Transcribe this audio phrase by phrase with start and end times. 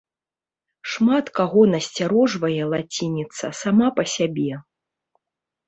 [0.93, 4.53] Шмат каго насцярожвае лацініца сама па сябе.